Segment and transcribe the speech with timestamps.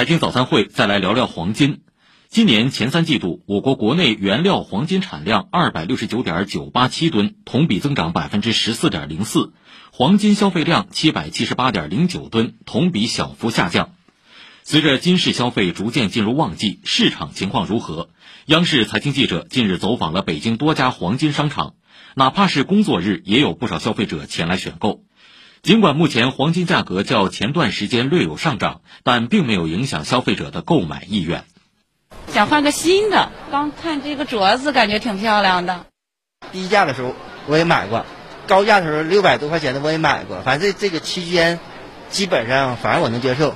[0.00, 1.82] 财经早餐会再来聊聊黄金。
[2.30, 9.52] 今年前三季度，我国国内原料黄金产量二百六十九点九八七吨，同比增长百分之十四点零四；
[9.92, 13.90] 黄金消费量七百七十八点零九吨，同比小幅下降。
[14.62, 18.08] 随着金市消费逐渐进入旺季，市场情况如何？
[18.46, 21.74] 央视财经记者近日走访了北京多家黄金商场，
[22.14, 25.02] 哪怕是工作日，也有不少消费者前来选购。
[25.62, 31.44] 尽管目前黄金价格较前段时间略有上涨，但并没有影响消费者的购买意愿。
[32.28, 35.84] 想换个新的，刚看这个镯子，感觉挺漂亮的。
[36.50, 37.14] 低价的时候
[37.46, 38.06] 我也买过，
[38.46, 41.60] 高价的时候六百多块钱的我也买过，反正这这个期间，
[42.08, 43.54] 基本上反正我能接受。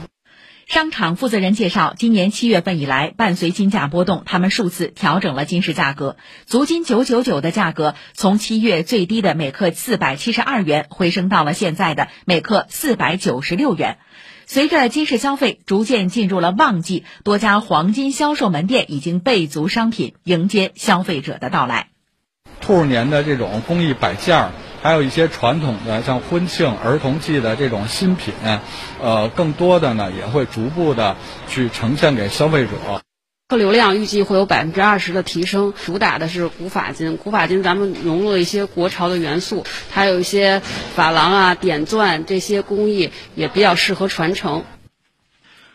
[0.67, 6.17] 商场负责人介绍，今年七月份以来，伴随金价波动，他们数次调整了金饰价格。
[6.47, 13.99] 足金九九九的价格从七月最低的每克四百七十二元，回升到了现在的每克四百九十六元。
[14.47, 21.89] 随着金饰消费逐渐进入了旺季，多家黄金销售门店已经备足商品，迎接消费者的到来。
[22.61, 24.51] 兔年的这种工艺摆件，
[24.85, 28.35] 还有一些传统的像婚庆、儿童季的这种新品，
[29.03, 31.17] 呃，更多的呢也会逐步的
[31.49, 32.73] 去呈现给消费者。
[33.49, 37.17] 客流量预计会有百分之二十的提升，主打的是古法金。
[37.17, 40.61] 古法金咱们融入了一些国潮的元素，还有一些
[40.95, 44.65] 珐琅啊、点钻这些工艺也比较适合传承。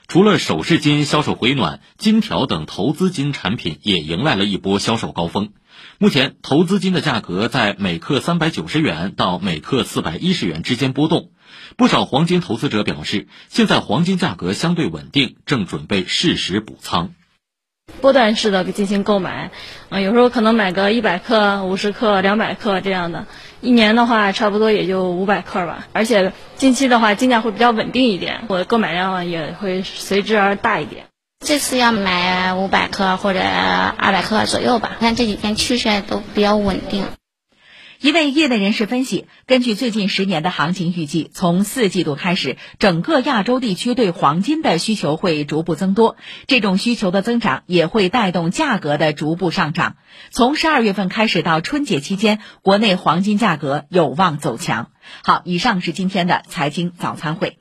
[0.07, 5.49] 除了首饰金销售回暖，金条等投资金产品也迎来了一波销售高峰。
[5.97, 11.31] 目前，投资金的价格在每克三百九十元到每克四百一十元之间波动。
[11.75, 17.11] 不少黄金投资者表示，现在黄金价格相对稳定，正准备适时补仓。
[18.01, 19.51] 波段式的进行购买，
[19.89, 23.25] 啊，有时候可能买个一百克、五十克、两百克这样的，
[23.61, 25.87] 一年的话差不多也就五百克吧。
[25.91, 31.07] 而且近期的话，金价会比较稳定一点，我的购买量也会随之而大一点。
[31.45, 37.05] 这次要买五百克或者二百克左右吧，看这几天趋势都比较稳定。
[38.01, 49.95] 一位业内人士分析，根据最近十年的行情预计，从四季度开始，整个亚洲地区对黄金的需求会逐步增多，这种需求的增长也会带动价格的逐步上涨。
[50.31, 54.91] 从十二月份开始到春节期间，国内黄金价格有望走强。
[55.23, 57.57] 好，以上是今天的财经早餐会。